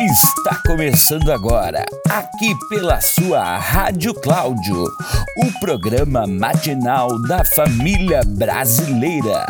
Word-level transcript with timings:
Está 0.00 0.62
começando 0.66 1.30
agora, 1.30 1.84
aqui 2.08 2.54
pela 2.68 3.00
sua 3.00 3.58
Rádio 3.58 4.14
Cláudio, 4.14 4.84
o 4.84 5.60
programa 5.60 6.26
matinal 6.26 7.08
da 7.22 7.44
família 7.44 8.20
brasileira. 8.26 9.46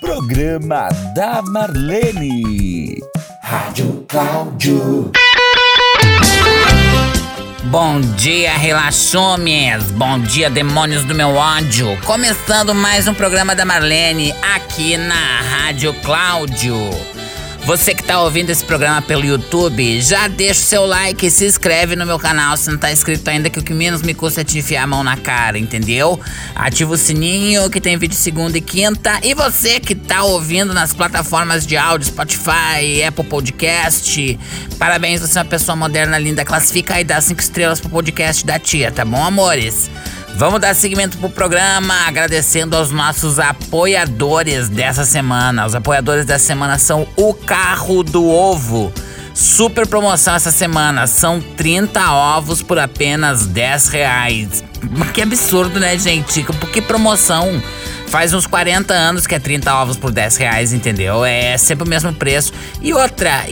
Programa 0.00 0.88
da 1.14 1.40
Marlene. 1.42 3.00
Rádio 3.42 4.04
Cláudio. 4.08 5.10
Bom 7.70 8.00
dia, 8.00 8.56
relaxumes! 8.56 9.90
Bom 9.90 10.20
dia, 10.20 10.48
demônios 10.48 11.04
do 11.04 11.14
meu 11.14 11.34
ódio! 11.34 11.98
Começando 12.04 12.72
mais 12.72 13.08
um 13.08 13.14
programa 13.14 13.56
da 13.56 13.64
Marlene 13.64 14.32
aqui 14.54 14.96
na 14.96 15.40
Rádio 15.40 15.92
Cláudio. 15.94 16.76
Você 17.66 17.96
que 17.96 18.04
tá 18.04 18.20
ouvindo 18.20 18.48
esse 18.50 18.64
programa 18.64 19.02
pelo 19.02 19.24
YouTube, 19.24 20.00
já 20.00 20.28
deixa 20.28 20.60
o 20.60 20.64
seu 20.64 20.86
like 20.86 21.26
e 21.26 21.30
se 21.32 21.44
inscreve 21.44 21.96
no 21.96 22.06
meu 22.06 22.16
canal 22.16 22.56
se 22.56 22.70
não 22.70 22.78
tá 22.78 22.92
inscrito 22.92 23.28
ainda, 23.28 23.50
que 23.50 23.58
o 23.58 23.62
que 23.62 23.74
menos 23.74 24.02
me 24.02 24.14
custa 24.14 24.42
é 24.42 24.44
te 24.44 24.56
enfiar 24.56 24.84
a 24.84 24.86
mão 24.86 25.02
na 25.02 25.16
cara, 25.16 25.58
entendeu? 25.58 26.20
Ativa 26.54 26.94
o 26.94 26.96
sininho 26.96 27.68
que 27.68 27.80
tem 27.80 27.98
vídeo 27.98 28.14
segunda 28.14 28.56
e 28.56 28.60
quinta. 28.60 29.18
E 29.20 29.34
você 29.34 29.80
que 29.80 29.96
tá 29.96 30.22
ouvindo 30.22 30.72
nas 30.72 30.94
plataformas 30.94 31.66
de 31.66 31.76
áudio, 31.76 32.06
Spotify, 32.06 33.02
Apple 33.04 33.24
Podcast, 33.24 34.38
parabéns, 34.78 35.20
você 35.20 35.36
é 35.36 35.42
uma 35.42 35.48
pessoa 35.48 35.74
moderna, 35.74 36.16
linda. 36.18 36.44
Classifica 36.44 37.00
e 37.00 37.04
dá 37.04 37.20
cinco 37.20 37.40
estrelas 37.40 37.80
pro 37.80 37.90
podcast 37.90 38.46
da 38.46 38.60
tia, 38.60 38.92
tá 38.92 39.04
bom, 39.04 39.24
amores? 39.24 39.90
Vamos 40.38 40.60
dar 40.60 40.74
seguimento 40.74 41.16
pro 41.16 41.30
programa, 41.30 41.94
agradecendo 42.06 42.76
aos 42.76 42.90
nossos 42.90 43.38
apoiadores 43.38 44.68
dessa 44.68 45.02
semana. 45.06 45.64
Os 45.64 45.74
apoiadores 45.74 46.26
dessa 46.26 46.44
semana 46.44 46.78
são 46.78 47.08
o 47.16 47.32
Carro 47.32 48.02
do 48.02 48.28
Ovo. 48.28 48.92
Super 49.32 49.86
promoção 49.86 50.34
essa 50.34 50.50
semana, 50.50 51.06
são 51.06 51.40
30 51.40 52.12
ovos 52.12 52.60
por 52.60 52.78
apenas 52.78 53.46
10 53.46 53.88
reais. 53.88 54.62
Que 55.14 55.22
absurdo, 55.22 55.80
né, 55.80 55.98
gente? 55.98 56.44
Que 56.70 56.82
promoção? 56.82 57.62
Faz 58.08 58.32
uns 58.32 58.46
40 58.46 58.94
anos 58.94 59.26
que 59.26 59.34
é 59.34 59.38
30 59.38 59.74
ovos 59.74 59.96
por 59.96 60.10
10 60.10 60.36
reais, 60.36 60.72
entendeu? 60.72 61.24
É 61.24 61.58
sempre 61.58 61.84
o 61.84 61.88
mesmo 61.88 62.12
preço. 62.12 62.52
E 62.80 62.94
outra, 62.94 63.44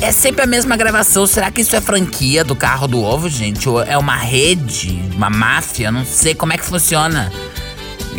é 0.00 0.12
sempre 0.12 0.42
a 0.42 0.46
mesma 0.46 0.76
gravação. 0.76 1.26
Será 1.26 1.50
que 1.50 1.60
isso 1.60 1.74
é 1.74 1.80
franquia 1.80 2.44
do 2.44 2.54
carro 2.54 2.86
do 2.86 3.02
ovo, 3.02 3.28
gente? 3.28 3.68
Ou 3.68 3.82
é 3.82 3.98
uma 3.98 4.16
rede, 4.16 5.02
uma 5.14 5.28
máfia? 5.28 5.90
Não 5.90 6.04
sei 6.04 6.34
como 6.34 6.52
é 6.52 6.58
que 6.58 6.64
funciona. 6.64 7.30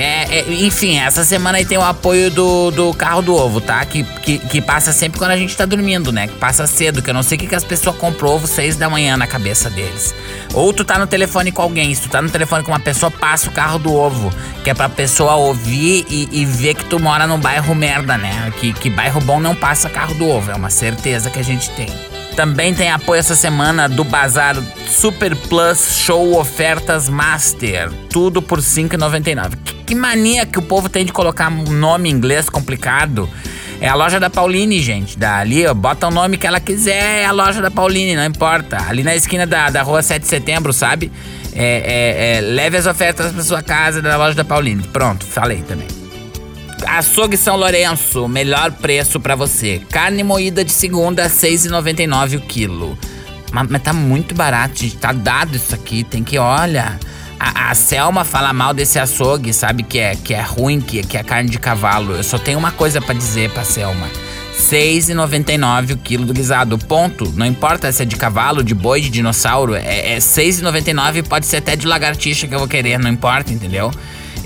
É, 0.01 0.39
é, 0.39 0.45
enfim, 0.49 0.97
essa 0.97 1.25
semana 1.25 1.57
aí 1.57 1.65
tem 1.65 1.77
o 1.77 1.83
apoio 1.83 2.31
do, 2.31 2.71
do 2.71 2.93
carro 2.93 3.21
do 3.21 3.35
ovo, 3.35 3.59
tá? 3.59 3.83
Que, 3.83 4.03
que, 4.03 4.37
que, 4.37 4.61
passa 4.61 4.93
sempre 4.93 5.19
quando 5.19 5.31
a 5.31 5.37
gente 5.37 5.55
tá 5.55 5.65
dormindo, 5.65 6.11
né? 6.11 6.27
Que 6.27 6.35
passa 6.35 6.65
cedo, 6.65 7.01
que 7.01 7.09
eu 7.09 7.13
não 7.13 7.21
sei 7.21 7.37
o 7.37 7.39
que, 7.39 7.47
que 7.47 7.55
as 7.55 7.65
pessoas 7.65 7.97
compram 7.97 8.29
ovo 8.29 8.47
seis 8.47 8.77
da 8.77 8.89
manhã 8.89 9.17
na 9.17 9.27
cabeça 9.27 9.69
deles. 9.69 10.15
Ou 10.53 10.71
tu 10.71 10.85
tá 10.85 10.97
no 10.97 11.05
telefone 11.05 11.51
com 11.51 11.61
alguém, 11.61 11.93
se 11.93 12.03
tu 12.03 12.09
tá 12.09 12.21
no 12.21 12.29
telefone 12.29 12.63
com 12.63 12.71
uma 12.71 12.79
pessoa, 12.79 13.11
passa 13.11 13.49
o 13.49 13.51
carro 13.51 13.77
do 13.77 13.93
ovo. 13.93 14.33
Que 14.63 14.69
é 14.69 14.73
pra 14.73 14.87
pessoa 14.87 15.35
ouvir 15.35 16.05
e, 16.09 16.29
e 16.31 16.45
ver 16.45 16.75
que 16.75 16.85
tu 16.85 16.99
mora 16.99 17.27
num 17.27 17.39
bairro 17.39 17.75
merda, 17.75 18.17
né? 18.17 18.53
Que, 18.59 18.71
que 18.71 18.89
bairro 18.89 19.19
bom 19.19 19.39
não 19.39 19.53
passa 19.53 19.89
carro 19.89 20.13
do 20.13 20.27
ovo, 20.27 20.49
é 20.51 20.55
uma 20.55 20.69
certeza 20.69 21.29
que 21.29 21.39
a 21.39 21.43
gente 21.43 21.69
tem. 21.71 21.89
Também 22.39 22.73
tem 22.73 22.89
apoio 22.89 23.19
essa 23.19 23.35
semana 23.35 23.89
do 23.89 24.01
Bazar 24.01 24.55
Super 24.87 25.35
Plus 25.35 25.97
Show 25.97 26.39
Ofertas 26.39 27.09
Master. 27.09 27.91
Tudo 28.09 28.41
por 28.41 28.59
R$ 28.59 28.63
5,99. 28.63 29.57
Que, 29.61 29.73
que 29.73 29.93
mania 29.93 30.45
que 30.45 30.57
o 30.57 30.61
povo 30.61 30.87
tem 30.87 31.03
de 31.03 31.11
colocar 31.11 31.51
um 31.51 31.73
nome 31.73 32.09
em 32.09 32.13
inglês 32.13 32.49
complicado. 32.49 33.29
É 33.81 33.89
a 33.89 33.93
loja 33.93 34.21
da 34.21 34.29
Pauline, 34.29 34.79
gente. 34.79 35.19
Da, 35.19 35.39
ali, 35.39 35.67
ó, 35.67 35.73
bota 35.73 36.07
o 36.07 36.11
nome 36.11 36.37
que 36.37 36.47
ela 36.47 36.61
quiser, 36.61 37.23
é 37.23 37.25
a 37.25 37.33
loja 37.33 37.61
da 37.61 37.69
Pauline, 37.69 38.15
não 38.15 38.23
importa. 38.23 38.77
Ali 38.87 39.03
na 39.03 39.17
esquina 39.17 39.45
da, 39.45 39.69
da 39.69 39.81
rua 39.81 40.01
7 40.01 40.21
de 40.21 40.29
setembro, 40.29 40.71
sabe? 40.71 41.11
É, 41.51 41.57
é, 41.57 42.37
é, 42.37 42.41
leve 42.41 42.77
as 42.77 42.85
ofertas 42.85 43.33
pra 43.33 43.43
sua 43.43 43.61
casa 43.61 44.01
da 44.01 44.15
loja 44.15 44.35
da 44.35 44.45
Pauline. 44.45 44.81
Pronto, 44.83 45.25
falei 45.25 45.61
também. 45.63 45.98
Açougue 46.87 47.37
São 47.37 47.55
Lourenço, 47.55 48.27
melhor 48.27 48.71
preço 48.71 49.19
para 49.19 49.35
você. 49.35 49.81
Carne 49.89 50.23
moída 50.23 50.63
de 50.63 50.71
segunda, 50.71 51.23
R$ 51.23 51.29
6,99 51.29 52.37
o 52.37 52.41
quilo. 52.41 52.97
Mas, 53.51 53.67
mas, 53.69 53.81
tá 53.81 53.93
muito 53.93 54.35
barato, 54.35 54.79
gente. 54.79 54.97
Tá 54.97 55.11
dado 55.11 55.55
isso 55.55 55.73
aqui. 55.73 56.03
Tem 56.03 56.23
que, 56.23 56.37
olha. 56.37 56.99
A, 57.39 57.71
a 57.71 57.75
Selma 57.75 58.25
fala 58.25 58.51
mal 58.51 58.73
desse 58.73 58.99
açougue, 58.99 59.53
sabe? 59.53 59.83
Que 59.83 59.99
é, 59.99 60.15
que 60.15 60.33
é 60.33 60.41
ruim, 60.41 60.81
que, 60.81 61.01
que 61.03 61.17
é 61.17 61.23
carne 61.23 61.49
de 61.49 61.57
cavalo. 61.57 62.15
Eu 62.15 62.23
só 62.23 62.37
tenho 62.37 62.59
uma 62.59 62.71
coisa 62.71 63.01
para 63.01 63.13
dizer 63.13 63.49
pra 63.51 63.63
Selma. 63.63 64.07
R$ 64.07 64.77
6,99 64.77 65.93
o 65.93 65.97
quilo 65.97 66.25
do 66.25 66.33
guisado. 66.33 66.77
Ponto. 66.77 67.31
Não 67.35 67.45
importa 67.45 67.91
se 67.91 68.03
é 68.03 68.05
de 68.05 68.17
cavalo, 68.17 68.63
de 68.63 68.75
boi, 68.75 68.99
de 68.99 69.09
dinossauro. 69.09 69.73
É, 69.73 70.15
é 70.15 70.17
6,99 70.17 71.25
pode 71.27 71.45
ser 71.45 71.57
até 71.57 71.75
de 71.75 71.87
lagartixa 71.87 72.45
que 72.45 72.53
eu 72.53 72.59
vou 72.59 72.67
querer, 72.67 72.99
não 72.99 73.09
importa, 73.09 73.53
entendeu? 73.53 73.89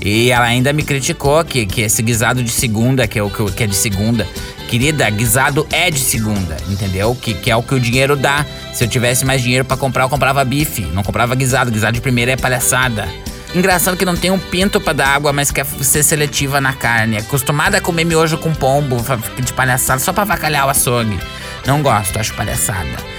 E 0.00 0.30
ela 0.30 0.44
ainda 0.44 0.72
me 0.72 0.82
criticou 0.82 1.44
que, 1.44 1.66
que 1.66 1.82
esse 1.82 2.02
guisado 2.02 2.42
de 2.42 2.50
segunda, 2.50 3.06
que 3.06 3.18
é 3.18 3.22
o 3.22 3.30
que 3.30 3.62
é 3.62 3.66
de 3.66 3.74
segunda. 3.74 4.26
Querida, 4.68 5.08
guisado 5.10 5.66
é 5.70 5.90
de 5.90 5.98
segunda, 5.98 6.56
entendeu? 6.68 7.14
Que, 7.14 7.34
que 7.34 7.50
é 7.50 7.56
o 7.56 7.62
que 7.62 7.74
o 7.74 7.80
dinheiro 7.80 8.16
dá. 8.16 8.44
Se 8.72 8.84
eu 8.84 8.88
tivesse 8.88 9.24
mais 9.24 9.42
dinheiro 9.42 9.64
para 9.64 9.76
comprar, 9.76 10.04
eu 10.04 10.08
comprava 10.08 10.44
bife. 10.44 10.82
Não 10.92 11.02
comprava 11.02 11.34
guisado. 11.34 11.70
Guisado 11.70 11.92
de 11.92 12.00
primeira 12.00 12.32
é 12.32 12.36
palhaçada. 12.36 13.08
Engraçado 13.54 13.96
que 13.96 14.04
não 14.04 14.16
tem 14.16 14.32
um 14.32 14.38
pinto 14.38 14.80
para 14.80 14.94
dar 14.94 15.08
água, 15.08 15.32
mas 15.32 15.52
quer 15.52 15.64
ser 15.64 16.02
seletiva 16.02 16.60
na 16.60 16.72
carne. 16.72 17.18
Acostumada 17.18 17.78
a 17.78 17.80
comer 17.80 18.04
miojo 18.04 18.36
com 18.36 18.52
pombo, 18.52 18.96
de 19.40 19.52
palhaçada, 19.52 20.00
só 20.00 20.12
pra 20.12 20.24
vacalhar 20.24 20.66
o 20.66 20.70
açougue. 20.70 21.20
Não 21.64 21.80
gosto, 21.80 22.18
acho 22.18 22.34
palhaçada. 22.34 23.13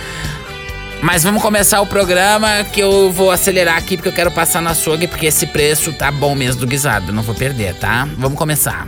Mas 1.01 1.23
vamos 1.23 1.41
começar 1.41 1.81
o 1.81 1.85
programa 1.85 2.63
que 2.63 2.79
eu 2.79 3.11
vou 3.11 3.31
acelerar 3.31 3.77
aqui 3.77 3.95
porque 3.95 4.09
eu 4.09 4.13
quero 4.13 4.31
passar 4.31 4.61
no 4.61 4.69
açougue 4.69 5.07
porque 5.07 5.27
esse 5.27 5.45
preço 5.47 5.93
tá 5.93 6.11
bom 6.11 6.33
mesmo 6.33 6.61
do 6.61 6.67
guisado, 6.67 7.13
não 7.13 7.21
vou 7.21 7.35
perder, 7.35 7.75
tá? 7.75 8.07
Vamos 8.17 8.37
começar. 8.37 8.87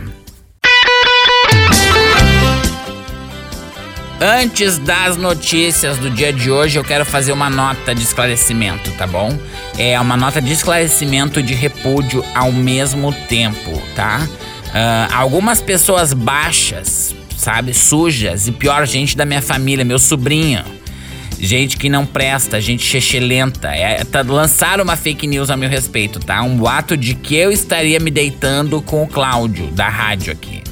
Antes 4.20 4.78
das 4.78 5.16
notícias 5.16 5.96
do 5.96 6.10
dia 6.10 6.32
de 6.32 6.50
hoje, 6.50 6.76
eu 6.76 6.82
quero 6.82 7.04
fazer 7.04 7.30
uma 7.30 7.48
nota 7.48 7.94
de 7.94 8.02
esclarecimento, 8.02 8.90
tá 8.92 9.06
bom? 9.06 9.38
É 9.78 9.98
uma 10.00 10.16
nota 10.16 10.42
de 10.42 10.52
esclarecimento 10.52 11.40
de 11.40 11.54
repúdio 11.54 12.24
ao 12.34 12.50
mesmo 12.50 13.12
tempo, 13.12 13.80
tá? 13.94 14.26
Uh, 14.68 15.14
algumas 15.14 15.62
pessoas 15.62 16.12
baixas, 16.12 17.14
sabe, 17.36 17.72
sujas 17.72 18.48
e 18.48 18.52
pior, 18.52 18.84
gente 18.88 19.16
da 19.16 19.24
minha 19.24 19.40
família, 19.40 19.84
meu 19.84 20.00
sobrinho, 20.00 20.64
gente 21.38 21.76
que 21.76 21.88
não 21.88 22.04
presta, 22.04 22.60
gente 22.60 22.84
chechelenta. 22.84 23.68
É, 23.68 24.04
tá, 24.04 24.22
lançaram 24.22 24.84
uma 24.84 24.96
fake 24.96 25.26
news 25.26 25.50
a 25.50 25.56
meu 25.56 25.68
respeito, 25.68 26.18
tá? 26.18 26.42
Um 26.42 26.56
boato 26.56 26.96
de 26.96 27.14
que 27.14 27.36
eu 27.36 27.52
estaria 27.52 27.98
me 28.00 28.10
deitando 28.10 28.82
com 28.82 29.02
o 29.02 29.06
Cláudio, 29.06 29.68
da 29.68 29.88
rádio 29.88 30.32
aqui. 30.32 30.62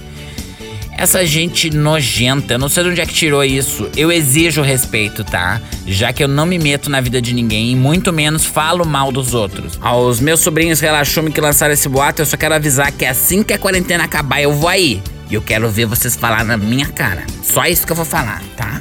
Essa 0.98 1.26
gente 1.26 1.68
nojenta, 1.68 2.54
eu 2.54 2.58
não 2.58 2.70
sei 2.70 2.84
de 2.84 2.90
onde 2.90 3.00
é 3.02 3.06
que 3.06 3.12
tirou 3.12 3.44
isso. 3.44 3.90
Eu 3.94 4.10
exijo 4.10 4.62
respeito, 4.62 5.22
tá? 5.22 5.60
Já 5.86 6.10
que 6.10 6.24
eu 6.24 6.28
não 6.28 6.46
me 6.46 6.58
meto 6.58 6.88
na 6.88 7.02
vida 7.02 7.20
de 7.20 7.34
ninguém 7.34 7.72
e 7.72 7.76
muito 7.76 8.14
menos 8.14 8.46
falo 8.46 8.86
mal 8.86 9.12
dos 9.12 9.34
outros. 9.34 9.78
Aos 9.82 10.20
meus 10.20 10.40
sobrinhos 10.40 10.80
relaxume 10.80 11.30
que 11.30 11.40
lançaram 11.40 11.74
esse 11.74 11.86
boato, 11.86 12.22
eu 12.22 12.26
só 12.26 12.36
quero 12.38 12.54
avisar 12.54 12.90
que 12.92 13.04
assim 13.04 13.42
que 13.42 13.52
a 13.52 13.58
quarentena 13.58 14.04
acabar, 14.04 14.40
eu 14.40 14.54
vou 14.54 14.70
aí. 14.70 15.02
E 15.28 15.34
eu 15.34 15.42
quero 15.42 15.68
ver 15.68 15.84
vocês 15.84 16.16
falar 16.16 16.44
na 16.44 16.56
minha 16.56 16.86
cara. 16.86 17.24
Só 17.42 17.66
isso 17.66 17.84
que 17.84 17.92
eu 17.92 17.96
vou 17.96 18.06
falar, 18.06 18.42
tá? 18.56 18.80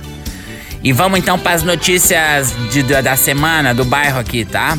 E 0.86 0.94
vamos 0.94 1.18
então 1.18 1.40
para 1.40 1.54
as 1.54 1.64
notícias 1.64 2.54
de, 2.72 2.84
da 2.84 3.16
semana 3.16 3.74
do 3.74 3.84
bairro 3.84 4.20
aqui, 4.20 4.46
tá? 4.46 4.78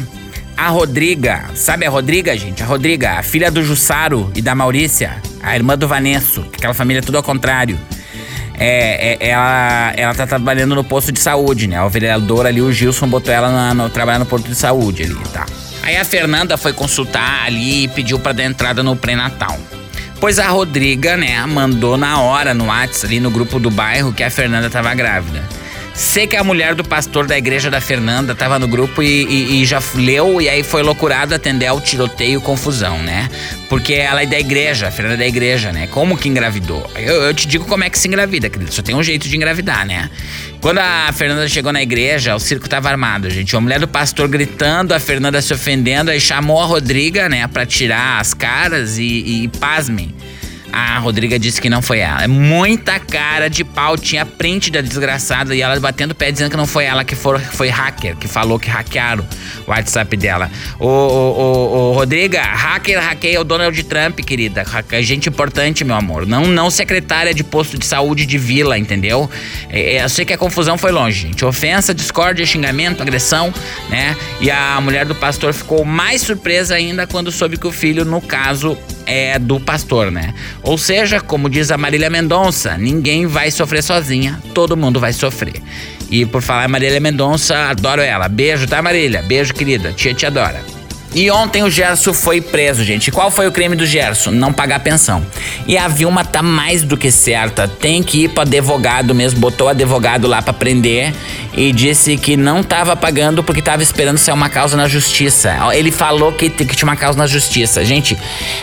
A 0.56 0.68
Rodriga, 0.68 1.50
sabe 1.56 1.84
a 1.84 1.90
Rodriga, 1.90 2.38
gente? 2.38 2.62
A 2.62 2.66
Rodriga, 2.66 3.18
a 3.18 3.24
filha 3.24 3.50
do 3.50 3.60
Jussaro 3.60 4.30
e 4.32 4.40
da 4.40 4.54
Maurícia, 4.54 5.20
a 5.42 5.56
irmã 5.56 5.76
do 5.76 5.88
Vanesso, 5.88 6.46
aquela 6.56 6.72
família 6.74 7.02
tudo 7.02 7.16
ao 7.16 7.24
contrário. 7.24 7.76
É, 8.56 9.16
é, 9.18 9.30
ela, 9.30 9.92
ela 9.96 10.14
tá 10.14 10.28
trabalhando 10.28 10.76
no 10.76 10.84
posto 10.84 11.10
de 11.10 11.18
saúde, 11.18 11.66
né? 11.66 11.82
O 11.82 11.90
vereador 11.90 12.46
ali, 12.46 12.62
o 12.62 12.72
Gilson, 12.72 13.08
botou 13.08 13.34
ela 13.34 13.50
na, 13.50 13.74
no, 13.74 13.90
trabalhar 13.90 14.20
no 14.20 14.26
posto 14.26 14.48
de 14.48 14.54
saúde 14.54 15.02
ali, 15.02 15.18
tá? 15.32 15.44
Aí 15.82 15.96
a 15.96 16.04
Fernanda 16.04 16.56
foi 16.56 16.72
consultar 16.72 17.46
ali 17.46 17.82
e 17.82 17.88
pediu 17.88 18.20
para 18.20 18.30
dar 18.30 18.44
entrada 18.44 18.80
no 18.80 18.94
pré-natal. 18.94 19.58
Pois 20.20 20.38
a 20.38 20.46
Rodriga, 20.50 21.16
né, 21.16 21.44
mandou 21.46 21.96
na 21.96 22.20
hora 22.20 22.54
no 22.54 22.66
WhatsApp 22.66 23.06
ali 23.06 23.18
no 23.18 23.28
grupo 23.32 23.58
do 23.58 23.72
bairro 23.72 24.12
que 24.12 24.22
a 24.22 24.30
Fernanda 24.30 24.70
tava 24.70 24.94
grávida. 24.94 25.65
Sei 25.96 26.26
que 26.26 26.36
a 26.36 26.44
mulher 26.44 26.74
do 26.74 26.84
pastor 26.84 27.26
da 27.26 27.38
igreja 27.38 27.70
da 27.70 27.80
Fernanda 27.80 28.34
tava 28.34 28.58
no 28.58 28.68
grupo 28.68 29.02
e, 29.02 29.24
e, 29.24 29.62
e 29.62 29.64
já 29.64 29.82
leu 29.94 30.42
e 30.42 30.48
aí 30.48 30.62
foi 30.62 30.82
loucurado 30.82 31.34
atender 31.34 31.66
ao 31.66 31.80
tiroteio 31.80 32.38
confusão, 32.38 33.02
né? 33.02 33.30
Porque 33.70 33.94
ela 33.94 34.22
é 34.22 34.26
da 34.26 34.38
igreja, 34.38 34.88
a 34.88 34.90
Fernanda 34.90 35.14
é 35.14 35.18
da 35.20 35.26
igreja, 35.26 35.72
né? 35.72 35.86
Como 35.86 36.14
que 36.14 36.28
engravidou? 36.28 36.88
Eu, 36.96 37.22
eu 37.22 37.32
te 37.32 37.48
digo 37.48 37.64
como 37.64 37.82
é 37.82 37.88
que 37.88 37.98
se 37.98 38.08
engravida, 38.08 38.50
querido. 38.50 38.74
Só 38.74 38.82
tem 38.82 38.94
um 38.94 39.02
jeito 39.02 39.26
de 39.26 39.34
engravidar, 39.36 39.86
né? 39.86 40.10
Quando 40.60 40.78
a 40.78 41.10
Fernanda 41.14 41.48
chegou 41.48 41.72
na 41.72 41.82
igreja, 41.82 42.36
o 42.36 42.38
circo 42.38 42.68
tava 42.68 42.90
armado, 42.90 43.30
gente. 43.30 43.56
A 43.56 43.60
mulher 43.60 43.80
do 43.80 43.88
pastor 43.88 44.28
gritando, 44.28 44.92
a 44.92 45.00
Fernanda 45.00 45.40
se 45.40 45.54
ofendendo, 45.54 46.10
aí 46.10 46.20
chamou 46.20 46.60
a 46.60 46.66
Rodriga, 46.66 47.26
né, 47.26 47.46
pra 47.46 47.64
tirar 47.64 48.20
as 48.20 48.34
caras 48.34 48.98
e, 48.98 49.44
e 49.44 49.48
pasmem. 49.58 50.14
A 50.72 50.98
Rodriga 50.98 51.38
disse 51.38 51.60
que 51.60 51.70
não 51.70 51.80
foi 51.80 52.00
ela. 52.00 52.24
É 52.24 52.26
muita 52.26 52.98
cara 52.98 53.48
de 53.48 53.64
pau. 53.64 53.96
Tinha 53.96 54.26
print 54.26 54.70
da 54.70 54.80
desgraçada 54.80 55.54
e 55.54 55.62
ela 55.62 55.78
batendo 55.80 56.10
o 56.10 56.14
pé 56.14 56.30
dizendo 56.30 56.50
que 56.50 56.56
não 56.56 56.66
foi 56.66 56.84
ela 56.84 57.04
que 57.04 57.14
for, 57.14 57.40
foi 57.40 57.68
hacker, 57.68 58.16
que 58.16 58.28
falou 58.28 58.58
que 58.58 58.68
hackearam 58.68 59.26
o 59.66 59.70
WhatsApp 59.70 60.16
dela. 60.16 60.50
Ô, 60.78 60.86
ô, 60.86 60.88
ô, 60.88 61.90
ô 61.90 61.92
Rodriga, 61.92 62.42
hacker 62.42 63.00
hackeia 63.00 63.40
o 63.40 63.44
Donald 63.44 63.82
Trump, 63.84 64.20
querida. 64.20 64.64
Gente 65.00 65.28
importante, 65.28 65.84
meu 65.84 65.96
amor. 65.96 66.26
Não, 66.26 66.46
não 66.46 66.70
secretária 66.70 67.32
de 67.32 67.44
posto 67.44 67.78
de 67.78 67.86
saúde 67.86 68.26
de 68.26 68.38
vila, 68.38 68.78
entendeu? 68.78 69.30
É, 69.68 69.96
é, 69.96 70.04
eu 70.04 70.08
sei 70.08 70.24
que 70.24 70.32
a 70.32 70.38
confusão 70.38 70.76
foi 70.76 70.92
longe, 70.92 71.22
gente. 71.22 71.44
Ofensa, 71.44 71.94
discórdia, 71.94 72.44
xingamento, 72.44 73.02
agressão, 73.02 73.52
né? 73.88 74.16
E 74.40 74.50
a 74.50 74.80
mulher 74.80 75.06
do 75.06 75.14
pastor 75.14 75.52
ficou 75.52 75.84
mais 75.84 76.22
surpresa 76.22 76.74
ainda 76.74 77.06
quando 77.06 77.30
soube 77.30 77.56
que 77.56 77.66
o 77.66 77.72
filho, 77.72 78.04
no 78.04 78.20
caso, 78.20 78.76
é 79.06 79.38
do 79.38 79.60
pastor, 79.60 80.10
né? 80.10 80.34
Ou 80.66 80.76
seja, 80.76 81.20
como 81.20 81.48
diz 81.48 81.70
a 81.70 81.78
Marília 81.78 82.10
Mendonça, 82.10 82.76
ninguém 82.76 83.24
vai 83.24 83.52
sofrer 83.52 83.84
sozinha, 83.84 84.42
todo 84.52 84.76
mundo 84.76 84.98
vai 84.98 85.12
sofrer. 85.12 85.62
E 86.10 86.26
por 86.26 86.42
falar 86.42 86.64
em 86.64 86.68
Marília 86.68 86.98
Mendonça, 86.98 87.56
adoro 87.70 88.02
ela. 88.02 88.28
Beijo, 88.28 88.66
tá, 88.66 88.82
Marília? 88.82 89.22
Beijo, 89.22 89.54
querida. 89.54 89.92
Tia 89.92 90.12
te 90.12 90.26
adora. 90.26 90.75
E 91.16 91.30
ontem 91.30 91.62
o 91.62 91.70
Gerson 91.70 92.12
foi 92.12 92.42
preso, 92.42 92.84
gente. 92.84 93.10
Qual 93.10 93.30
foi 93.30 93.48
o 93.48 93.52
crime 93.52 93.74
do 93.74 93.86
Gerson? 93.86 94.30
Não 94.32 94.52
pagar 94.52 94.80
pensão. 94.80 95.24
E 95.66 95.78
a 95.78 95.88
Vilma 95.88 96.22
tá 96.22 96.42
mais 96.42 96.82
do 96.82 96.94
que 96.94 97.10
certa. 97.10 97.66
Tem 97.66 98.02
que 98.02 98.24
ir 98.24 98.28
pro 98.28 98.42
advogado 98.42 99.14
mesmo. 99.14 99.40
Botou 99.40 99.66
advogado 99.66 100.28
lá 100.28 100.42
para 100.42 100.52
prender 100.52 101.14
e 101.56 101.72
disse 101.72 102.18
que 102.18 102.36
não 102.36 102.62
tava 102.62 102.94
pagando 102.94 103.42
porque 103.42 103.62
tava 103.62 103.82
esperando 103.82 104.18
sair 104.18 104.34
uma 104.34 104.50
causa 104.50 104.76
na 104.76 104.86
justiça. 104.86 105.56
Ele 105.72 105.90
falou 105.90 106.32
que, 106.32 106.50
que 106.50 106.76
tinha 106.76 106.86
uma 106.86 106.96
causa 106.96 107.16
na 107.16 107.26
justiça. 107.26 107.82
Gente, 107.82 108.14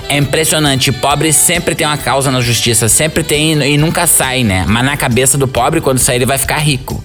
é 0.07 0.15
impressionante. 0.15 0.91
Pobre 0.91 1.33
sempre 1.33 1.73
tem 1.73 1.87
uma 1.87 1.97
causa 1.97 2.29
na 2.29 2.39
justiça. 2.39 2.87
Sempre 2.87 3.23
tem 3.23 3.63
e 3.63 3.77
nunca 3.79 4.05
sai, 4.05 4.43
né? 4.43 4.63
Mas 4.67 4.85
na 4.85 4.95
cabeça 4.95 5.39
do 5.39 5.47
pobre, 5.47 5.81
quando 5.81 5.97
sair, 5.97 6.17
ele 6.17 6.27
vai 6.27 6.37
ficar 6.37 6.59
rico. 6.59 7.03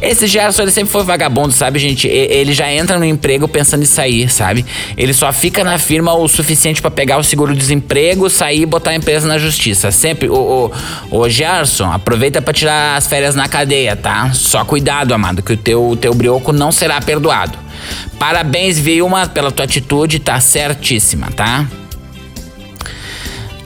Esse 0.00 0.28
Gerson, 0.28 0.62
ele 0.62 0.70
sempre 0.70 0.92
foi 0.92 1.02
vagabundo, 1.02 1.52
sabe, 1.52 1.80
gente? 1.80 2.06
Ele 2.06 2.52
já 2.52 2.72
entra 2.72 3.00
no 3.00 3.04
emprego 3.04 3.48
pensando 3.48 3.82
em 3.82 3.86
sair, 3.86 4.30
sabe? 4.30 4.64
Ele 4.96 5.12
só 5.12 5.32
fica 5.32 5.62
na 5.62 5.78
firma 5.78 6.14
o 6.14 6.28
suficiente 6.28 6.80
para 6.80 6.90
pegar 6.90 7.18
o 7.18 7.22
seguro-desemprego, 7.22 8.28
sair 8.30 8.62
e 8.62 8.66
botar 8.66 8.90
a 8.90 8.94
empresa 8.94 9.26
na 9.26 9.38
justiça. 9.38 9.90
Sempre. 9.90 10.28
O, 10.28 10.70
o, 11.10 11.18
o 11.18 11.28
Gerson, 11.28 11.90
aproveita 11.90 12.40
para 12.42 12.52
tirar 12.52 12.96
as 12.96 13.06
férias 13.06 13.34
na 13.34 13.48
cadeia, 13.48 13.96
tá? 13.96 14.32
Só 14.32 14.64
cuidado, 14.64 15.12
amado, 15.14 15.42
que 15.42 15.52
o 15.52 15.56
teu, 15.56 15.96
teu 16.00 16.14
brioco 16.14 16.52
não 16.52 16.72
será 16.72 17.00
perdoado. 17.00 17.58
Parabéns, 18.18 18.78
Vilma, 18.78 19.26
pela 19.28 19.50
tua 19.50 19.64
atitude, 19.64 20.18
tá 20.18 20.40
certíssima, 20.40 21.30
tá? 21.30 21.66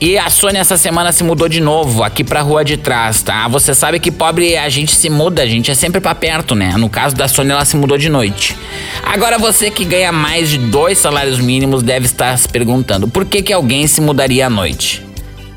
E 0.01 0.17
a 0.17 0.31
Sônia 0.31 0.61
essa 0.61 0.79
semana 0.79 1.11
se 1.11 1.23
mudou 1.23 1.47
de 1.47 1.61
novo 1.61 2.03
aqui 2.03 2.23
pra 2.23 2.41
rua 2.41 2.65
de 2.65 2.75
trás, 2.75 3.21
tá? 3.21 3.47
Você 3.47 3.75
sabe 3.75 3.99
que 3.99 4.09
pobre 4.09 4.57
a 4.57 4.67
gente 4.67 4.95
se 4.95 5.11
muda, 5.11 5.43
a 5.43 5.45
gente 5.45 5.69
é 5.69 5.75
sempre 5.75 6.01
pra 6.01 6.15
perto, 6.15 6.55
né? 6.55 6.75
No 6.75 6.89
caso 6.89 7.15
da 7.15 7.27
Sônia, 7.27 7.53
ela 7.53 7.65
se 7.65 7.77
mudou 7.77 7.99
de 7.99 8.09
noite. 8.09 8.57
Agora 9.03 9.37
você 9.37 9.69
que 9.69 9.85
ganha 9.85 10.11
mais 10.11 10.49
de 10.49 10.57
dois 10.57 10.97
salários 10.97 11.37
mínimos 11.37 11.83
deve 11.83 12.07
estar 12.07 12.35
se 12.35 12.49
perguntando 12.49 13.07
por 13.07 13.25
que, 13.25 13.43
que 13.43 13.53
alguém 13.53 13.85
se 13.85 14.01
mudaria 14.01 14.47
à 14.47 14.49
noite? 14.49 15.05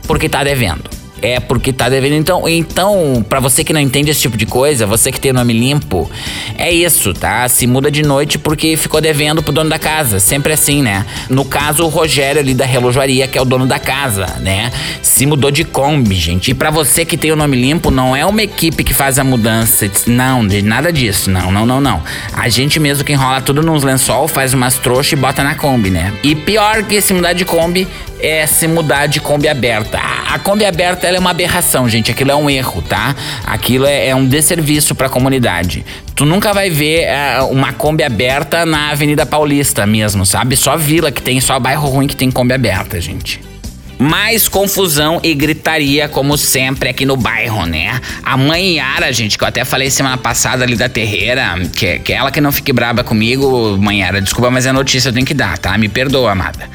Porque 0.06 0.28
tá 0.28 0.44
devendo 0.44 0.93
é 1.24 1.40
porque 1.40 1.72
tá 1.72 1.88
devendo. 1.88 2.14
Então, 2.14 2.48
então 2.48 3.24
para 3.28 3.40
você 3.40 3.64
que 3.64 3.72
não 3.72 3.80
entende 3.80 4.10
esse 4.10 4.20
tipo 4.20 4.36
de 4.36 4.46
coisa, 4.46 4.86
você 4.86 5.10
que 5.10 5.18
tem 5.18 5.30
o 5.30 5.34
nome 5.34 5.52
limpo, 5.52 6.10
é 6.56 6.70
isso, 6.70 7.14
tá? 7.14 7.48
Se 7.48 7.66
muda 7.66 7.90
de 7.90 8.02
noite 8.02 8.38
porque 8.38 8.76
ficou 8.76 9.00
devendo 9.00 9.42
pro 9.42 9.52
dono 9.52 9.70
da 9.70 9.78
casa. 9.78 10.20
Sempre 10.20 10.52
assim, 10.52 10.82
né? 10.82 11.06
No 11.28 11.44
caso, 11.44 11.84
o 11.84 11.88
Rogério 11.88 12.40
ali 12.40 12.54
da 12.54 12.64
relojoaria, 12.64 13.26
que 13.26 13.38
é 13.38 13.42
o 13.42 13.44
dono 13.44 13.66
da 13.66 13.78
casa, 13.78 14.26
né? 14.40 14.70
Se 15.02 15.26
mudou 15.26 15.50
de 15.50 15.64
Kombi, 15.64 16.14
gente. 16.14 16.50
E 16.50 16.54
para 16.54 16.70
você 16.70 17.04
que 17.04 17.16
tem 17.16 17.32
o 17.32 17.36
nome 17.36 17.56
limpo, 17.56 17.90
não 17.90 18.14
é 18.14 18.24
uma 18.26 18.42
equipe 18.42 18.84
que 18.84 18.92
faz 18.92 19.18
a 19.18 19.24
mudança. 19.24 19.90
Não, 20.06 20.46
de 20.46 20.62
nada 20.62 20.92
disso. 20.92 21.30
Não, 21.30 21.50
não, 21.50 21.64
não, 21.64 21.80
não. 21.80 22.02
A 22.32 22.48
gente 22.48 22.78
mesmo 22.78 23.04
que 23.04 23.12
enrola 23.12 23.40
tudo 23.40 23.62
nos 23.62 23.82
lençol, 23.82 24.28
faz 24.28 24.52
umas 24.52 24.76
trouxas 24.76 25.12
e 25.12 25.16
bota 25.16 25.42
na 25.42 25.54
Kombi, 25.54 25.90
né? 25.90 26.12
E 26.22 26.34
pior 26.34 26.82
que 26.82 27.00
se 27.00 27.12
mudar 27.12 27.32
de 27.32 27.44
Kombi 27.44 27.86
é 28.24 28.46
se 28.46 28.66
mudar 28.66 29.06
de 29.06 29.20
Kombi 29.20 29.48
aberta. 29.48 29.98
A 29.98 30.38
Kombi 30.38 30.64
aberta 30.64 31.06
é 31.06 31.18
uma 31.18 31.30
aberração, 31.30 31.88
gente. 31.88 32.10
Aquilo 32.10 32.30
é 32.30 32.34
um 32.36 32.48
erro, 32.48 32.82
tá? 32.82 33.14
Aquilo 33.46 33.86
é, 33.86 34.08
é 34.08 34.16
um 34.16 34.26
desserviço 34.26 34.94
para 34.94 35.06
a 35.06 35.10
comunidade. 35.10 35.84
Tu 36.14 36.24
nunca 36.24 36.52
vai 36.52 36.70
ver 36.70 37.06
uh, 37.06 37.46
uma 37.46 37.72
Kombi 37.72 38.02
aberta 38.02 38.64
na 38.64 38.90
Avenida 38.90 39.26
Paulista 39.26 39.86
mesmo, 39.86 40.24
sabe? 40.24 40.56
Só 40.56 40.76
vila 40.76 41.12
que 41.12 41.22
tem, 41.22 41.40
só 41.40 41.58
bairro 41.60 41.88
ruim 41.88 42.06
que 42.06 42.16
tem 42.16 42.30
Kombi 42.30 42.54
aberta, 42.54 43.00
gente 43.00 43.53
mais 43.98 44.48
confusão 44.48 45.20
e 45.22 45.34
gritaria, 45.34 46.08
como 46.08 46.36
sempre, 46.36 46.88
aqui 46.88 47.06
no 47.06 47.16
bairro, 47.16 47.66
né? 47.66 48.00
A 48.22 48.36
mãe 48.36 48.76
Yara, 48.76 49.12
gente, 49.12 49.38
que 49.38 49.44
eu 49.44 49.48
até 49.48 49.64
falei 49.64 49.90
semana 49.90 50.16
passada 50.16 50.64
ali 50.64 50.76
da 50.76 50.88
terreira, 50.88 51.54
que, 51.74 51.98
que 52.00 52.12
ela 52.12 52.30
que 52.30 52.40
não 52.40 52.52
fique 52.52 52.72
braba 52.72 53.04
comigo, 53.04 53.76
mãe 53.78 54.00
Yara, 54.00 54.20
desculpa, 54.20 54.50
mas 54.50 54.66
é 54.66 54.72
notícia, 54.72 55.08
eu 55.08 55.12
tenho 55.12 55.26
que 55.26 55.34
dar, 55.34 55.58
tá? 55.58 55.76
Me 55.78 55.88
perdoa, 55.88 56.32
amada. 56.32 56.68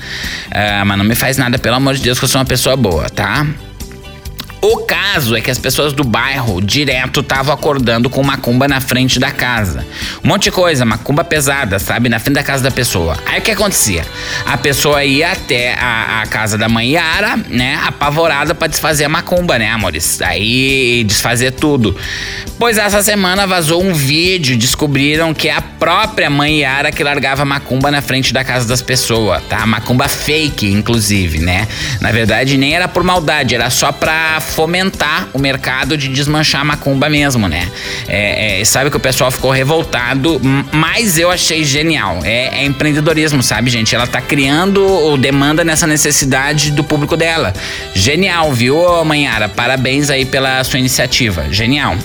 Uh, 0.48 0.86
mas 0.86 0.98
não 0.98 1.06
me 1.06 1.16
faz 1.16 1.38
nada, 1.38 1.57
pelo 1.57 1.75
amor 1.75 1.95
de 1.95 2.01
Deus, 2.01 2.18
que 2.18 2.25
eu 2.25 2.30
sou 2.30 2.39
uma 2.39 2.45
pessoa 2.45 2.75
boa, 2.75 3.10
tá? 3.10 3.45
O 4.61 4.79
caso 4.79 5.38
é 5.38 5.41
que 5.41 5.50
as 5.50 5.57
pessoas 5.57 5.94
do 5.94 6.03
bairro 6.03 6.61
direto 6.61 7.21
estavam 7.21 7.53
acordando 7.53 8.09
com 8.09 8.21
macumba 8.21 8.67
na 8.67 8.81
frente 8.81 9.17
da 9.17 9.31
casa. 9.31 9.85
Um 10.21 10.27
monte 10.27 10.44
de 10.44 10.51
coisa, 10.51 10.83
macumba 10.83 11.23
pesada, 11.23 11.79
sabe? 11.79 12.09
Na 12.09 12.19
frente 12.19 12.35
da 12.35 12.44
casa 12.44 12.61
da 12.61 12.69
pessoa. 12.69 13.17
Aí 13.25 13.39
o 13.39 13.41
que 13.41 13.51
acontecia? 13.51 14.06
A 14.45 14.57
pessoa 14.57 15.06
ia 15.06 15.31
até 15.31 15.75
a, 15.75 16.23
a 16.23 16.27
casa 16.27 16.57
da 16.57 16.67
mãe 16.67 16.91
Yara, 16.91 17.38
né? 17.47 17.79
Apavorada 17.85 18.53
para 18.53 18.67
desfazer 18.67 19.06
a 19.06 19.09
macumba, 19.09 19.57
né, 19.57 19.71
amores? 19.71 20.21
Aí 20.21 21.05
desfazer 21.05 21.51
tudo. 21.51 21.95
Pois 22.57 22.77
essa 22.77 23.01
semana 23.01 23.47
vazou 23.47 23.81
um 23.81 23.94
vídeo, 23.94 24.57
descobriram 24.57 25.33
que 25.33 25.47
é 25.47 25.53
a 25.53 25.62
própria 25.62 26.29
mãe 26.29 26.59
Yara 26.59 26.91
que 26.91 27.01
largava 27.01 27.45
macumba 27.45 27.89
na 27.89 28.01
frente 28.01 28.33
da 28.33 28.44
casa 28.44 28.67
das 28.67 28.81
pessoas, 28.81 29.41
tá? 29.47 29.65
Macumba 29.65 30.09
fake, 30.09 30.69
inclusive, 30.69 31.39
né? 31.39 31.65
Na 32.01 32.12
verdade, 32.12 32.57
nem 32.57 32.75
era 32.75 32.89
por 32.89 33.03
maldade, 33.03 33.55
era 33.55 33.69
só 33.69 33.94
pra 33.94 34.41
fomentar 34.50 35.30
o 35.34 35.40
mercado 35.40 35.98
de 35.98 36.10
desmanchar 36.10 36.66
macumba 36.66 37.10
mesmo, 37.10 37.48
né? 37.48 37.68
É, 38.07 38.62
é, 38.62 38.66
sabe 38.66 38.90
que 38.90 38.98
o 38.98 39.00
pessoal 39.00 39.31
ficou 39.31 39.51
revoltado, 39.51 40.40
mas 40.72 41.18
eu 41.18 41.31
achei 41.31 41.63
genial. 41.63 42.19
É, 42.24 42.60
é 42.60 42.66
empreendedorismo, 42.66 43.42
sabe, 43.42 43.69
gente? 43.69 43.96
Ela 43.96 44.07
tá 44.07 44.22
criando 44.22 45.18
demanda 45.18 45.63
nessa 45.63 45.88
necessidade 45.88 46.72
do 46.72 46.84
público 46.84 47.16
dela. 47.16 47.54
Genial, 47.94 48.51
viu, 48.51 49.04
Manhara? 49.06 49.48
Parabéns 49.48 50.10
aí 50.10 50.25
pela 50.25 50.63
sua 50.63 50.80
iniciativa. 50.80 51.46
Genial. 51.51 51.96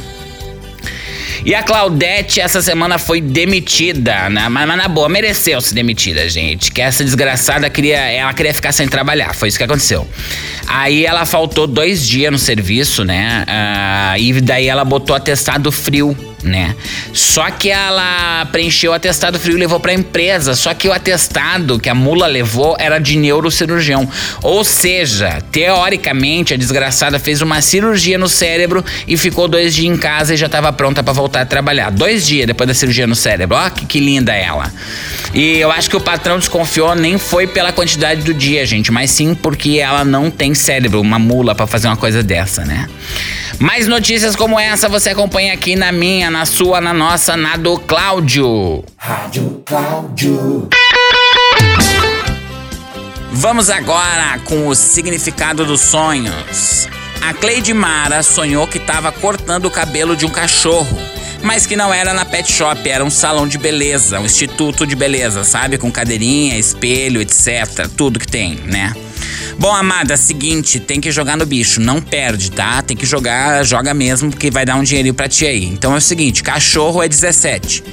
E 1.44 1.54
a 1.54 1.62
Claudete 1.62 2.40
essa 2.40 2.62
semana 2.62 2.98
foi 2.98 3.20
demitida, 3.20 4.30
né? 4.30 4.48
mas, 4.48 4.66
mas 4.66 4.78
na 4.78 4.88
boa, 4.88 5.10
mereceu 5.10 5.60
ser 5.60 5.74
demitida, 5.74 6.26
gente. 6.28 6.72
Que 6.72 6.80
essa 6.80 7.04
desgraçada 7.04 7.68
queria, 7.68 7.98
ela 7.98 8.32
queria 8.32 8.54
ficar 8.54 8.72
sem 8.72 8.88
trabalhar, 8.88 9.34
foi 9.34 9.48
isso 9.48 9.58
que 9.58 9.64
aconteceu. 9.64 10.08
Aí 10.66 11.04
ela 11.04 11.26
faltou 11.26 11.66
dois 11.66 12.06
dias 12.06 12.32
no 12.32 12.38
serviço, 12.38 13.04
né? 13.04 13.44
Uh, 13.46 14.18
e 14.18 14.40
daí 14.40 14.68
ela 14.68 14.86
botou 14.86 15.14
atestado 15.14 15.70
frio 15.70 16.16
né? 16.44 16.76
Só 17.12 17.50
que 17.50 17.70
ela 17.70 18.46
preencheu 18.46 18.92
o 18.92 18.94
atestado 18.94 19.38
frio 19.38 19.56
e 19.56 19.60
levou 19.60 19.80
para 19.80 19.92
a 19.92 19.94
empresa. 19.94 20.54
Só 20.54 20.74
que 20.74 20.88
o 20.88 20.92
atestado 20.92 21.78
que 21.78 21.88
a 21.88 21.94
mula 21.94 22.26
levou 22.26 22.76
era 22.78 22.98
de 22.98 23.16
neurocirurgião. 23.16 24.08
Ou 24.42 24.62
seja, 24.64 25.42
teoricamente 25.50 26.54
a 26.54 26.56
desgraçada 26.56 27.18
fez 27.18 27.40
uma 27.40 27.60
cirurgia 27.60 28.18
no 28.18 28.28
cérebro 28.28 28.84
e 29.08 29.16
ficou 29.16 29.48
dois 29.48 29.74
dias 29.74 29.92
em 29.92 29.96
casa 29.96 30.34
e 30.34 30.36
já 30.36 30.46
estava 30.46 30.72
pronta 30.72 31.02
para 31.02 31.12
voltar 31.12 31.40
a 31.40 31.46
trabalhar. 31.46 31.90
Dois 31.90 32.26
dias 32.26 32.46
depois 32.46 32.68
da 32.68 32.74
cirurgia 32.74 33.06
no 33.06 33.16
cérebro. 33.16 33.56
Ó, 33.56 33.70
que, 33.70 33.86
que 33.86 34.00
linda 34.00 34.34
ela. 34.34 34.72
E 35.34 35.58
eu 35.58 35.70
acho 35.70 35.90
que 35.90 35.96
o 35.96 36.00
patrão 36.00 36.38
desconfiou 36.38 36.94
nem 36.94 37.18
foi 37.18 37.46
pela 37.46 37.72
quantidade 37.72 38.22
do 38.22 38.32
dia, 38.32 38.64
gente, 38.64 38.92
mas 38.92 39.10
sim 39.10 39.34
porque 39.34 39.80
ela 39.80 40.04
não 40.04 40.30
tem 40.30 40.54
cérebro, 40.54 41.00
uma 41.00 41.18
mula 41.18 41.54
para 41.56 41.66
fazer 41.66 41.88
uma 41.88 41.96
coisa 41.96 42.22
dessa, 42.22 42.64
né? 42.64 42.88
Mais 43.58 43.88
notícias 43.88 44.36
como 44.36 44.58
essa 44.58 44.88
você 44.88 45.10
acompanha 45.10 45.52
aqui 45.52 45.74
na 45.74 45.90
minha, 45.90 46.30
na 46.30 46.44
sua, 46.44 46.80
na 46.80 46.94
nossa, 46.94 47.36
na 47.36 47.56
do 47.56 47.78
Cláudio. 47.78 48.84
Rádio 48.96 49.62
Cláudio. 49.64 50.68
Vamos 53.32 53.68
agora 53.70 54.38
com 54.44 54.68
o 54.68 54.74
significado 54.74 55.64
dos 55.64 55.80
sonhos. 55.80 56.88
A 57.20 57.34
Cleide 57.34 57.74
Mara 57.74 58.22
sonhou 58.22 58.66
que 58.66 58.78
estava 58.78 59.10
cortando 59.10 59.64
o 59.64 59.70
cabelo 59.70 60.14
de 60.14 60.24
um 60.24 60.30
cachorro, 60.30 60.96
mas 61.44 61.66
que 61.66 61.76
não 61.76 61.92
era 61.92 62.14
na 62.14 62.24
pet 62.24 62.50
shop, 62.50 62.88
era 62.88 63.04
um 63.04 63.10
salão 63.10 63.46
de 63.46 63.58
beleza, 63.58 64.18
um 64.18 64.24
instituto 64.24 64.86
de 64.86 64.96
beleza, 64.96 65.44
sabe? 65.44 65.76
Com 65.76 65.92
cadeirinha, 65.92 66.58
espelho, 66.58 67.20
etc. 67.20 67.86
Tudo 67.94 68.18
que 68.18 68.26
tem, 68.26 68.56
né? 68.64 68.94
Bom, 69.58 69.72
amada, 69.72 70.16
seguinte, 70.16 70.80
tem 70.80 71.00
que 71.00 71.12
jogar 71.12 71.36
no 71.36 71.44
bicho, 71.44 71.80
não 71.80 72.00
perde, 72.00 72.50
tá? 72.50 72.82
Tem 72.82 72.96
que 72.96 73.06
jogar, 73.06 73.62
joga 73.62 73.92
mesmo, 73.92 74.30
porque 74.30 74.50
vai 74.50 74.64
dar 74.64 74.76
um 74.76 74.82
dinheirinho 74.82 75.14
pra 75.14 75.28
ti 75.28 75.46
aí. 75.46 75.66
Então 75.66 75.94
é 75.94 75.98
o 75.98 76.00
seguinte, 76.00 76.42
cachorro 76.42 77.02
é 77.02 77.08
17. 77.08 77.84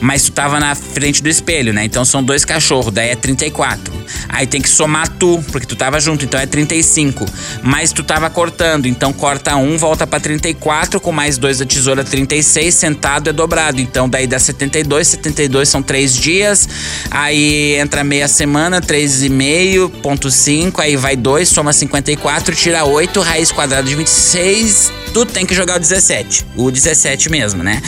Mas 0.00 0.24
tu 0.24 0.32
tava 0.32 0.60
na 0.60 0.74
frente 0.74 1.22
do 1.22 1.28
espelho, 1.28 1.72
né? 1.72 1.84
Então 1.84 2.04
são 2.04 2.22
dois 2.22 2.44
cachorros, 2.44 2.92
daí 2.92 3.10
é 3.10 3.16
34. 3.16 3.92
Aí 4.28 4.46
tem 4.46 4.60
que 4.60 4.68
somar 4.68 5.08
tu, 5.08 5.42
porque 5.50 5.66
tu 5.66 5.76
tava 5.76 6.00
junto, 6.00 6.24
então 6.24 6.38
é 6.38 6.46
35. 6.46 7.24
Mas 7.62 7.92
tu 7.92 8.02
tava 8.02 8.28
cortando, 8.30 8.86
então 8.86 9.12
corta 9.12 9.56
um, 9.56 9.76
volta 9.76 10.06
para 10.06 10.20
34, 10.20 11.00
com 11.00 11.12
mais 11.12 11.38
dois 11.38 11.58
da 11.58 11.66
tesoura, 11.66 12.04
36, 12.04 12.74
sentado 12.74 13.30
é 13.30 13.32
dobrado. 13.32 13.80
Então 13.80 14.08
daí 14.08 14.26
dá 14.26 14.38
72, 14.38 15.08
72 15.08 15.68
são 15.68 15.82
três 15.82 16.14
dias, 16.14 16.68
aí 17.10 17.74
entra 17.76 18.04
meia 18.04 18.28
semana, 18.28 18.80
3,5, 18.80 19.90
ponto 20.02 20.30
5, 20.30 20.80
aí 20.80 20.96
vai 20.96 21.16
2, 21.16 21.48
soma 21.48 21.72
54, 21.72 22.54
tira 22.54 22.84
8, 22.84 23.20
raiz 23.20 23.52
quadrada 23.52 23.88
de 23.88 23.94
26, 23.94 24.92
tu 25.26 25.32
tem 25.32 25.46
que 25.46 25.54
jogar 25.54 25.76
o 25.76 25.80
17. 25.80 26.46
O 26.56 26.70
17 26.70 27.30
mesmo, 27.30 27.62
né? 27.62 27.82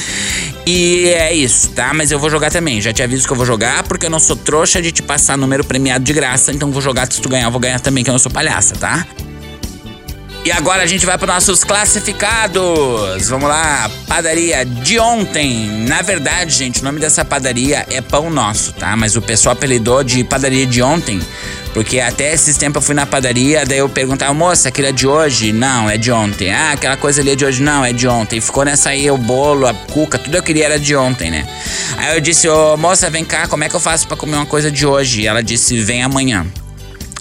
E 0.66 1.08
é 1.08 1.32
isso, 1.32 1.70
tá? 1.70 1.92
Mas 1.94 2.10
eu 2.10 2.18
vou 2.18 2.30
jogar 2.30 2.50
também. 2.50 2.80
Já 2.80 2.92
te 2.92 3.02
aviso 3.02 3.26
que 3.26 3.32
eu 3.32 3.36
vou 3.36 3.46
jogar, 3.46 3.82
porque 3.84 4.06
eu 4.06 4.10
não 4.10 4.20
sou 4.20 4.36
trouxa 4.36 4.80
de 4.80 4.90
te 4.90 5.02
passar 5.02 5.36
número 5.36 5.64
premiado 5.64 6.04
de 6.04 6.12
graça. 6.12 6.52
Então 6.52 6.70
vou 6.70 6.82
jogar, 6.82 7.10
se 7.10 7.20
tu 7.20 7.28
ganhar, 7.28 7.46
eu 7.46 7.50
vou 7.50 7.60
ganhar 7.60 7.80
também, 7.80 8.02
que 8.02 8.10
eu 8.10 8.12
não 8.12 8.18
sou 8.18 8.32
palhaça, 8.32 8.74
tá? 8.76 9.06
E 10.44 10.50
agora 10.50 10.82
a 10.82 10.86
gente 10.86 11.04
vai 11.04 11.18
para 11.18 11.34
nossos 11.34 11.62
classificados. 11.64 13.28
Vamos 13.28 13.48
lá, 13.48 13.90
padaria 14.06 14.64
de 14.64 14.98
ontem. 14.98 15.84
Na 15.86 16.00
verdade, 16.00 16.52
gente, 16.52 16.80
o 16.80 16.84
nome 16.84 16.98
dessa 16.98 17.24
padaria 17.24 17.86
é 17.90 18.00
Pão 18.00 18.30
Nosso, 18.30 18.72
tá? 18.72 18.96
Mas 18.96 19.16
o 19.16 19.22
pessoal 19.22 19.52
apelidou 19.52 20.02
de 20.02 20.24
padaria 20.24 20.66
de 20.66 20.82
ontem 20.82 21.20
porque 21.72 22.00
até 22.00 22.32
esses 22.32 22.56
tempos 22.56 22.82
eu 22.82 22.86
fui 22.86 22.94
na 22.94 23.06
padaria, 23.06 23.64
daí 23.64 23.78
eu 23.78 23.88
perguntava, 23.88 24.32
moça, 24.34 24.68
aquele 24.68 24.88
é 24.88 24.92
de 24.92 25.06
hoje? 25.06 25.52
Não, 25.52 25.88
é 25.88 25.96
de 25.96 26.10
ontem. 26.10 26.52
Ah, 26.52 26.72
aquela 26.72 26.96
coisa 26.96 27.20
ali 27.20 27.30
é 27.30 27.36
de 27.36 27.44
hoje? 27.44 27.62
Não, 27.62 27.84
é 27.84 27.92
de 27.92 28.08
ontem. 28.08 28.40
Ficou 28.40 28.64
nessa 28.64 28.90
aí 28.90 29.10
o 29.10 29.16
bolo, 29.16 29.66
a 29.66 29.74
cuca, 29.74 30.18
tudo 30.18 30.36
eu 30.36 30.42
queria 30.42 30.66
era 30.66 30.78
de 30.78 30.94
ontem, 30.96 31.30
né? 31.30 31.46
Aí 31.96 32.16
eu 32.16 32.20
disse, 32.20 32.48
ô 32.48 32.76
moça, 32.76 33.08
vem 33.08 33.24
cá, 33.24 33.46
como 33.46 33.64
é 33.64 33.68
que 33.68 33.76
eu 33.76 33.80
faço 33.80 34.06
para 34.06 34.16
comer 34.16 34.36
uma 34.36 34.46
coisa 34.46 34.70
de 34.70 34.86
hoje? 34.86 35.22
E 35.22 35.26
ela 35.26 35.42
disse, 35.42 35.80
vem 35.80 36.02
amanhã. 36.02 36.46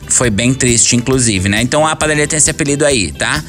Foi 0.09 0.29
bem 0.29 0.53
triste, 0.53 0.95
inclusive, 0.95 1.47
né? 1.47 1.61
Então 1.61 1.85
a 1.85 1.95
padaria 1.95 2.27
tem 2.27 2.37
esse 2.37 2.49
apelido 2.49 2.85
aí, 2.85 3.11
tá? 3.11 3.43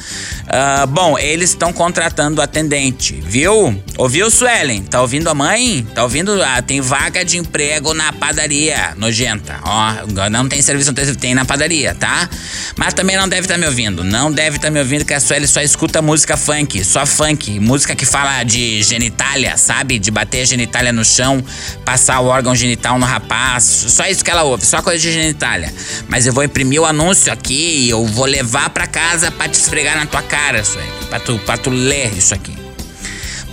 Uh, 0.51 0.87
bom, 0.87 1.17
eles 1.17 1.51
estão 1.51 1.71
contratando 1.71 2.41
atendente, 2.41 3.21
viu? 3.25 3.81
Ouviu, 3.97 4.29
Suelen? 4.29 4.83
Tá 4.83 5.01
ouvindo 5.01 5.29
a 5.29 5.33
mãe? 5.33 5.87
Tá 5.95 6.03
ouvindo? 6.03 6.41
Ah, 6.43 6.61
tem 6.61 6.81
vaga 6.81 7.23
de 7.23 7.37
emprego 7.37 7.93
na 7.93 8.11
padaria, 8.13 8.93
nojenta. 8.97 9.59
Ó, 9.63 10.29
não 10.29 10.47
tem 10.47 10.61
serviço, 10.61 10.93
tem 11.15 11.33
na 11.33 11.45
padaria, 11.45 11.95
tá? 11.95 12.29
Mas 12.77 12.93
também 12.93 13.15
não 13.15 13.27
deve 13.27 13.41
estar 13.41 13.55
tá 13.55 13.59
me 13.59 13.65
ouvindo. 13.65 14.03
Não 14.03 14.31
deve 14.31 14.57
estar 14.57 14.67
tá 14.67 14.71
me 14.71 14.79
ouvindo, 14.79 15.05
que 15.05 15.13
a 15.13 15.19
Suelen 15.19 15.47
só 15.47 15.61
escuta 15.61 16.01
música 16.01 16.35
funk, 16.35 16.83
só 16.83 17.05
funk. 17.05 17.59
Música 17.59 17.95
que 17.95 18.05
fala 18.05 18.43
de 18.43 18.83
genitália, 18.83 19.57
sabe? 19.57 19.99
De 19.99 20.11
bater 20.11 20.41
a 20.41 20.45
genitália 20.45 20.91
no 20.91 21.05
chão, 21.05 21.43
passar 21.85 22.19
o 22.19 22.25
órgão 22.25 22.55
genital 22.55 22.99
no 22.99 23.05
rapaz. 23.05 23.63
Só 23.63 24.05
isso 24.05 24.23
que 24.23 24.31
ela 24.31 24.43
ouve, 24.43 24.65
só 24.65 24.81
coisa 24.81 24.99
de 24.99 25.11
genitália. 25.11 25.73
Mas 26.07 26.27
eu 26.27 26.33
vou 26.33 26.43
imprimir 26.51 26.81
o 26.81 26.85
anúncio 26.85 27.31
aqui 27.31 27.89
eu 27.89 28.05
vou 28.05 28.25
levar 28.25 28.69
pra 28.71 28.85
casa 28.85 29.31
pra 29.31 29.47
te 29.47 29.53
esfregar 29.53 29.95
na 29.95 30.05
tua 30.05 30.21
cara, 30.21 30.59
aí. 30.59 31.07
Pra 31.07 31.19
tu, 31.19 31.39
pra 31.39 31.57
tu 31.57 31.69
ler 31.69 32.11
isso 32.17 32.33
aqui. 32.33 32.53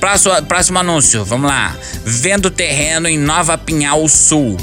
Próximo, 0.01 0.43
próximo 0.43 0.79
anúncio, 0.81 1.25
vamos 1.25 1.49
lá. 1.49 1.77
Vendo 2.05 2.51
terreno 2.51 3.07
em 3.09 3.17
Nova 3.17 3.57
Pinhal 3.57 4.07
Sul. 4.09 4.57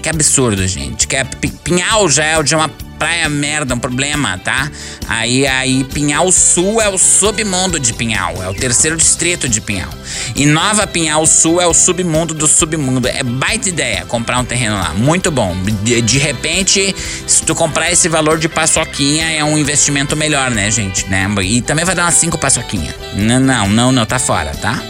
Que 0.00 0.08
absurdo, 0.08 0.64
gente. 0.66 1.08
Que 1.08 1.16
é, 1.16 1.24
Pinhal 1.64 2.08
já 2.08 2.24
é 2.24 2.42
de 2.42 2.54
uma 2.54 2.70
praia 2.98 3.28
merda, 3.28 3.74
um 3.74 3.78
problema, 3.78 4.38
tá? 4.38 4.70
Aí, 5.08 5.46
aí 5.46 5.84
Pinhal 5.84 6.30
Sul 6.32 6.80
é 6.80 6.88
o 6.88 6.98
submundo 6.98 7.78
de 7.78 7.92
Pinhal, 7.92 8.42
é 8.42 8.48
o 8.48 8.54
terceiro 8.54 8.96
distrito 8.96 9.48
de 9.48 9.60
Pinhal. 9.60 9.90
E 10.34 10.44
Nova 10.44 10.86
Pinhal 10.86 11.24
Sul 11.26 11.60
é 11.60 11.66
o 11.66 11.74
submundo 11.74 12.34
do 12.34 12.48
submundo. 12.48 13.06
É 13.08 13.22
baita 13.22 13.68
ideia 13.68 14.04
comprar 14.06 14.38
um 14.38 14.44
terreno 14.44 14.74
lá, 14.74 14.92
muito 14.94 15.30
bom. 15.30 15.56
De, 15.82 16.02
de 16.02 16.18
repente, 16.18 16.94
se 17.26 17.42
tu 17.42 17.54
comprar 17.54 17.92
esse 17.92 18.08
valor 18.08 18.38
de 18.38 18.48
paçoquinha, 18.48 19.30
é 19.30 19.44
um 19.44 19.56
investimento 19.56 20.16
melhor, 20.16 20.50
né, 20.50 20.70
gente? 20.70 21.06
Né? 21.08 21.26
E 21.42 21.62
também 21.62 21.84
vai 21.84 21.94
dar 21.94 22.04
umas 22.04 22.14
cinco 22.14 22.36
paçoquinha. 22.36 22.94
Não, 23.14 23.40
não, 23.40 23.68
não, 23.68 23.92
não, 23.92 24.06
tá 24.06 24.18
fora, 24.18 24.52
tá? 24.54 24.82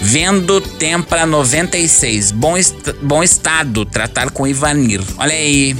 Vendo 0.00 0.60
Tempra 0.60 1.26
96. 1.26 2.32
Bom, 2.32 2.56
est 2.56 2.74
bom 3.02 3.22
estado. 3.22 3.84
Tratar 3.84 4.30
com 4.30 4.46
Ivanir. 4.46 5.02
Olha 5.18 5.34
aí. 5.34 5.76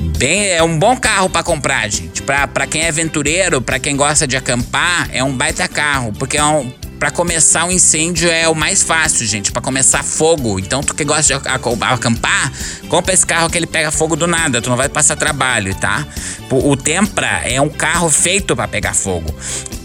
Bem, 0.00 0.48
é 0.48 0.62
um 0.62 0.78
bom 0.78 0.96
carro 0.96 1.28
para 1.28 1.42
comprar, 1.42 1.88
gente. 1.90 2.22
Para 2.22 2.66
quem 2.66 2.82
é 2.82 2.88
aventureiro, 2.88 3.60
para 3.60 3.78
quem 3.78 3.96
gosta 3.96 4.26
de 4.26 4.36
acampar, 4.36 5.08
é 5.12 5.22
um 5.24 5.32
baita 5.32 5.66
carro, 5.66 6.12
porque 6.12 6.36
é 6.36 6.44
um, 6.44 6.70
para 6.98 7.10
começar 7.10 7.64
um 7.64 7.70
incêndio 7.70 8.28
é 8.28 8.48
o 8.48 8.54
mais 8.54 8.82
fácil, 8.82 9.26
gente, 9.26 9.52
para 9.52 9.62
começar 9.62 10.02
fogo. 10.02 10.58
Então, 10.58 10.82
tu 10.82 10.94
que 10.94 11.04
gosta 11.04 11.38
de 11.38 11.48
acampar, 11.48 12.52
compra 12.88 13.14
esse 13.14 13.24
carro 13.24 13.48
que 13.48 13.56
ele 13.56 13.66
pega 13.66 13.90
fogo 13.90 14.16
do 14.16 14.26
nada, 14.26 14.60
tu 14.60 14.68
não 14.70 14.76
vai 14.76 14.88
passar 14.88 15.16
trabalho, 15.16 15.74
tá? 15.74 16.06
O 16.50 16.76
Tempra 16.76 17.42
é 17.44 17.60
um 17.60 17.68
carro 17.68 18.08
feito 18.10 18.56
para 18.56 18.66
pegar 18.66 18.94
fogo. 18.94 19.32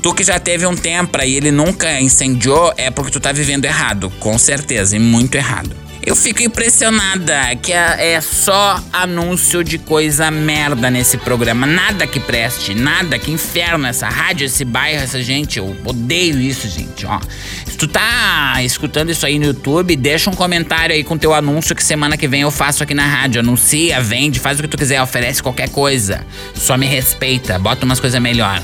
Tu 0.02 0.14
que 0.14 0.24
já 0.24 0.40
teve 0.40 0.66
um 0.66 0.76
Tempra 0.76 1.26
e 1.26 1.36
ele 1.36 1.52
nunca 1.52 2.00
incendiou, 2.02 2.74
é 2.78 2.90
porque 2.90 3.12
tu 3.12 3.20
tá 3.20 3.32
vivendo 3.32 3.66
errado, 3.66 4.12
com 4.20 4.38
certeza, 4.38 4.96
e 4.96 5.00
muito 5.00 5.36
errado. 5.36 5.83
Eu 6.06 6.18
fico 6.18 6.44
impressionada 6.44 7.56
que 7.62 7.72
é, 7.72 8.20
só 8.20 8.84
anúncio 8.92 9.64
de 9.64 9.78
coisa 9.78 10.30
merda 10.30 10.92
nesse 10.92 11.18
programa. 11.18 11.66
Nada 11.66 12.06
que 12.06 12.20
preste, 12.20 12.74
nada 12.74 13.18
que 13.18 13.32
inferno 13.32 13.88
essa 13.88 14.10
rádio, 14.10 14.46
esse 14.46 14.66
bairro, 14.66 15.02
essa 15.02 15.24
gente. 15.24 15.60
Eu 15.60 15.76
odeio 15.86 16.42
isso, 16.42 16.68
gente, 16.68 17.06
ó. 17.06 17.22
Se 17.66 17.78
tu 17.78 17.88
tá 17.88 18.62
escutando 18.64 19.12
isso 19.12 19.26
aí 19.26 19.40
no 19.40 19.46
YouTube, 19.46 19.96
deixa 19.96 20.30
um 20.30 20.36
comentário 20.36 20.94
aí 20.94 21.06
com 21.06 21.18
teu 21.18 21.34
anúncio 21.34 21.74
que 21.74 21.84
semana 21.84 22.18
que 22.18 22.28
vem 22.28 22.42
eu 22.42 22.52
faço 22.52 22.84
aqui 22.84 22.94
na 22.94 23.08
rádio. 23.08 23.40
Anuncia, 23.40 24.02
vende, 24.02 24.42
faz 24.42 24.60
o 24.60 24.62
que 24.62 24.68
tu 24.68 24.78
quiser, 24.78 25.02
oferece 25.02 25.42
qualquer 25.42 25.70
coisa. 25.70 26.26
Só 26.54 26.78
me 26.78 26.86
respeita, 26.86 27.58
bota 27.58 27.86
umas 27.86 28.02
coisas 28.02 28.22
melhor. 28.22 28.62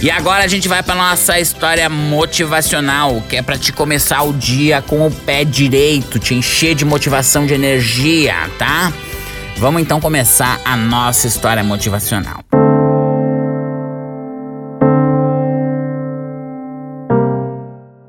E 0.00 0.10
agora 0.10 0.44
a 0.44 0.46
gente 0.46 0.68
vai 0.68 0.80
para 0.80 0.94
nossa 0.94 1.40
história 1.40 1.88
motivacional, 1.88 3.20
que 3.28 3.36
é 3.36 3.42
para 3.42 3.58
te 3.58 3.72
começar 3.72 4.22
o 4.22 4.32
dia 4.32 4.80
com 4.80 5.04
o 5.04 5.10
pé 5.10 5.44
direito, 5.44 6.20
te 6.20 6.34
encher 6.34 6.76
de 6.76 6.84
motivação, 6.84 7.44
de 7.44 7.54
energia, 7.54 8.34
tá? 8.58 8.92
Vamos 9.56 9.82
então 9.82 10.00
começar 10.00 10.60
a 10.64 10.76
nossa 10.76 11.26
história 11.26 11.64
motivacional. 11.64 12.44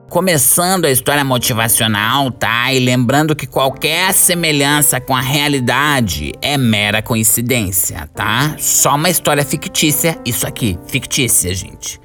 Começando 0.09 0.85
a 0.85 0.91
história 0.91 1.23
motivacional, 1.23 2.31
tá? 2.31 2.73
E 2.73 2.79
lembrando 2.79 3.35
que 3.35 3.45
qualquer 3.45 4.11
semelhança 4.11 4.99
com 4.99 5.15
a 5.15 5.21
realidade 5.21 6.31
é 6.41 6.57
mera 6.57 6.99
coincidência, 6.99 8.09
tá? 8.15 8.55
Só 8.57 8.95
uma 8.95 9.11
história 9.11 9.45
fictícia, 9.45 10.19
isso 10.25 10.47
aqui, 10.47 10.79
fictícia, 10.87 11.53
gente. 11.53 12.01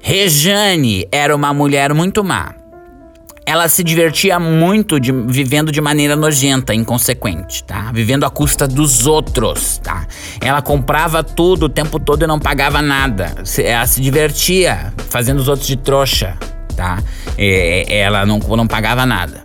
Rejane 0.00 1.06
era 1.12 1.36
uma 1.36 1.52
mulher 1.52 1.92
muito 1.92 2.24
má. 2.24 2.54
Ela 3.46 3.68
se 3.68 3.84
divertia 3.84 4.40
muito 4.40 4.98
de, 4.98 5.12
vivendo 5.12 5.70
de 5.70 5.82
maneira 5.82 6.16
nojenta, 6.16 6.74
inconsequente, 6.74 7.62
tá? 7.62 7.92
Vivendo 7.92 8.24
à 8.24 8.30
custa 8.30 8.66
dos 8.66 9.06
outros, 9.06 9.76
tá? 9.84 10.06
Ela 10.40 10.62
comprava 10.62 11.22
tudo 11.22 11.66
o 11.66 11.68
tempo 11.68 12.00
todo 12.00 12.22
e 12.22 12.26
não 12.26 12.38
pagava 12.38 12.80
nada. 12.80 13.34
Ela 13.58 13.86
se 13.86 14.00
divertia 14.00 14.94
fazendo 15.10 15.40
os 15.40 15.48
outros 15.48 15.68
de 15.68 15.76
trouxa, 15.76 16.38
tá? 16.74 17.02
É, 17.38 17.84
é, 17.88 17.98
ela 18.00 18.26
não, 18.26 18.38
não 18.38 18.66
pagava 18.66 19.06
nada. 19.06 19.44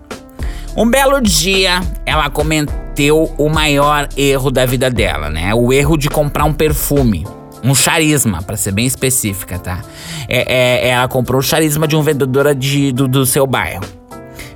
Um 0.76 0.90
belo 0.90 1.20
dia, 1.22 1.82
ela 2.06 2.30
cometeu 2.30 3.34
o 3.38 3.50
maior 3.50 4.08
erro 4.16 4.52
da 4.52 4.66
vida 4.66 4.90
dela, 4.90 5.30
né? 5.30 5.54
O 5.54 5.74
erro 5.74 5.98
de 5.98 6.10
comprar 6.10 6.46
um 6.46 6.54
perfume. 6.54 7.26
Um 7.64 7.76
charisma, 7.76 8.42
para 8.42 8.56
ser 8.56 8.72
bem 8.72 8.86
específica, 8.86 9.60
tá? 9.60 9.82
É, 10.28 10.86
é, 10.88 10.90
ela 10.90 11.08
comprou 11.08 11.40
o 11.40 11.44
charisma 11.44 11.88
de 11.88 11.96
um 11.96 12.02
vendedora 12.02 12.56
de, 12.56 12.92
do, 12.92 13.08
do 13.08 13.26
seu 13.26 13.46
bairro. 13.46 13.84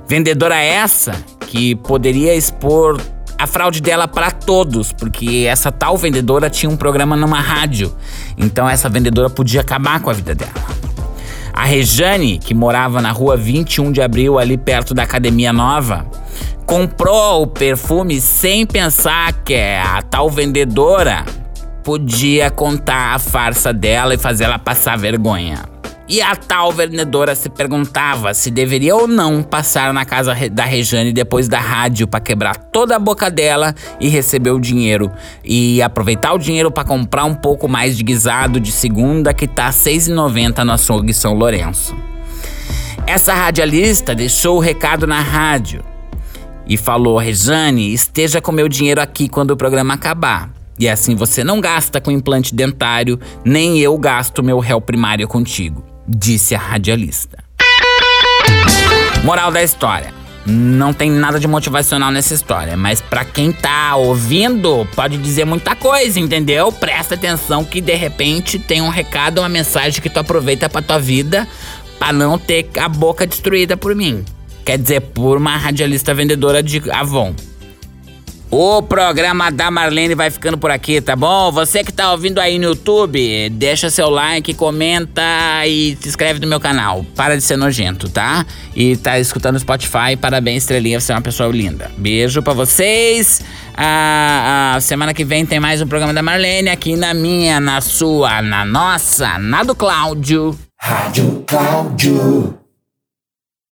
Vendedora 0.08 0.56
essa 0.56 1.12
que 1.46 1.74
poderia 1.74 2.34
expor 2.34 3.00
a 3.38 3.46
fraude 3.46 3.80
dela 3.80 4.08
para 4.08 4.30
todos, 4.30 4.92
porque 4.92 5.46
essa 5.48 5.70
tal 5.70 5.96
vendedora 5.96 6.48
tinha 6.48 6.70
um 6.70 6.76
programa 6.76 7.16
numa 7.16 7.40
rádio. 7.40 7.94
Então 8.38 8.68
essa 8.68 8.88
vendedora 8.88 9.28
podia 9.28 9.60
acabar 9.60 10.00
com 10.00 10.08
a 10.08 10.12
vida 10.12 10.34
dela. 10.34 10.52
A 11.56 11.64
Rejane, 11.64 12.38
que 12.38 12.52
morava 12.52 13.00
na 13.00 13.12
rua 13.12 13.36
21 13.36 13.92
de 13.92 14.02
abril, 14.02 14.40
ali 14.40 14.58
perto 14.58 14.92
da 14.92 15.04
Academia 15.04 15.52
Nova, 15.52 16.04
comprou 16.66 17.42
o 17.42 17.46
perfume 17.46 18.20
sem 18.20 18.66
pensar 18.66 19.32
que 19.44 19.54
a 19.54 20.02
tal 20.02 20.28
vendedora 20.28 21.24
podia 21.84 22.50
contar 22.50 23.14
a 23.14 23.18
farsa 23.20 23.72
dela 23.72 24.14
e 24.14 24.18
fazer 24.18 24.44
ela 24.44 24.58
passar 24.58 24.98
vergonha. 24.98 25.73
E 26.06 26.20
a 26.20 26.36
tal 26.36 26.70
vendedora 26.70 27.34
se 27.34 27.48
perguntava 27.48 28.34
se 28.34 28.50
deveria 28.50 28.94
ou 28.94 29.08
não 29.08 29.42
passar 29.42 29.92
na 29.94 30.04
casa 30.04 30.36
da 30.50 30.64
Rejane 30.64 31.12
depois 31.12 31.48
da 31.48 31.58
rádio 31.58 32.06
para 32.06 32.20
quebrar 32.20 32.56
toda 32.56 32.94
a 32.94 32.98
boca 32.98 33.30
dela 33.30 33.74
e 33.98 34.08
receber 34.08 34.50
o 34.50 34.60
dinheiro. 34.60 35.10
E 35.42 35.80
aproveitar 35.80 36.34
o 36.34 36.38
dinheiro 36.38 36.70
para 36.70 36.84
comprar 36.84 37.24
um 37.24 37.34
pouco 37.34 37.66
mais 37.66 37.96
de 37.96 38.04
guisado 38.04 38.60
de 38.60 38.70
segunda 38.70 39.32
que 39.32 39.48
tá 39.48 39.66
R$ 39.66 39.72
6,90 39.72 40.62
no 40.62 40.72
açougue 40.72 41.14
São 41.14 41.32
Lourenço. 41.32 41.96
Essa 43.06 43.34
radialista 43.34 44.14
deixou 44.14 44.56
o 44.56 44.60
recado 44.60 45.06
na 45.06 45.20
rádio 45.20 45.82
e 46.66 46.76
falou: 46.76 47.18
Rejane, 47.18 47.92
esteja 47.92 48.40
com 48.40 48.52
meu 48.52 48.68
dinheiro 48.68 49.00
aqui 49.00 49.28
quando 49.28 49.52
o 49.52 49.56
programa 49.56 49.94
acabar. 49.94 50.50
E 50.78 50.88
assim 50.88 51.14
você 51.14 51.44
não 51.44 51.60
gasta 51.60 52.00
com 52.00 52.10
implante 52.10 52.54
dentário, 52.54 53.18
nem 53.44 53.78
eu 53.78 53.96
gasto 53.96 54.42
meu 54.42 54.58
réu 54.58 54.80
primário 54.80 55.28
contigo, 55.28 55.84
disse 56.06 56.54
a 56.54 56.58
radialista. 56.58 57.38
Moral 59.22 59.50
da 59.50 59.62
história. 59.62 60.12
Não 60.46 60.92
tem 60.92 61.10
nada 61.10 61.40
de 61.40 61.48
motivacional 61.48 62.10
nessa 62.10 62.34
história, 62.34 62.76
mas 62.76 63.00
para 63.00 63.24
quem 63.24 63.50
tá 63.50 63.96
ouvindo, 63.96 64.86
pode 64.94 65.16
dizer 65.16 65.46
muita 65.46 65.74
coisa, 65.74 66.20
entendeu? 66.20 66.70
Presta 66.70 67.14
atenção 67.14 67.64
que 67.64 67.80
de 67.80 67.94
repente 67.94 68.58
tem 68.58 68.82
um 68.82 68.90
recado, 68.90 69.38
uma 69.38 69.48
mensagem 69.48 70.02
que 70.02 70.10
tu 70.10 70.18
aproveita 70.18 70.68
pra 70.68 70.82
tua 70.82 70.98
vida, 70.98 71.48
para 71.98 72.12
não 72.12 72.38
ter 72.38 72.68
a 72.78 72.90
boca 72.90 73.26
destruída 73.26 73.74
por 73.74 73.94
mim. 73.94 74.22
Quer 74.66 74.76
dizer, 74.76 75.00
por 75.00 75.38
uma 75.38 75.56
radialista 75.56 76.12
vendedora 76.12 76.62
de 76.62 76.82
Avon. 76.90 77.34
O 78.56 78.80
programa 78.80 79.50
da 79.50 79.68
Marlene 79.68 80.14
vai 80.14 80.30
ficando 80.30 80.56
por 80.56 80.70
aqui, 80.70 81.00
tá 81.00 81.16
bom? 81.16 81.50
Você 81.50 81.82
que 81.82 81.92
tá 81.92 82.12
ouvindo 82.12 82.38
aí 82.38 82.56
no 82.56 82.66
YouTube, 82.66 83.50
deixa 83.50 83.90
seu 83.90 84.08
like, 84.08 84.54
comenta 84.54 85.20
e 85.66 85.98
se 86.00 86.08
inscreve 86.08 86.38
no 86.38 86.46
meu 86.46 86.60
canal. 86.60 87.04
Para 87.16 87.36
de 87.36 87.42
ser 87.42 87.56
nojento, 87.56 88.08
tá? 88.08 88.46
E 88.76 88.96
tá 88.96 89.18
escutando 89.18 89.54
no 89.54 89.58
Spotify, 89.58 90.16
parabéns, 90.20 90.62
estrelinha, 90.62 91.00
você 91.00 91.10
é 91.10 91.16
uma 91.16 91.20
pessoa 91.20 91.50
linda. 91.50 91.90
Beijo 91.98 92.44
para 92.44 92.52
vocês. 92.52 93.42
A, 93.76 94.74
a 94.76 94.80
semana 94.80 95.12
que 95.12 95.24
vem 95.24 95.44
tem 95.44 95.58
mais 95.58 95.82
um 95.82 95.88
programa 95.88 96.14
da 96.14 96.22
Marlene 96.22 96.70
aqui 96.70 96.94
na 96.94 97.12
minha, 97.12 97.58
na 97.58 97.80
sua, 97.80 98.40
na 98.40 98.64
nossa, 98.64 99.36
na 99.36 99.64
do 99.64 99.74
Cláudio. 99.74 100.56
Rádio 100.80 101.42
Cláudio. 101.44 102.63